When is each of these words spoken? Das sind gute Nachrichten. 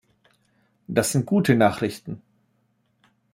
Das 0.87 1.11
sind 1.11 1.27
gute 1.27 1.53
Nachrichten. 1.53 2.23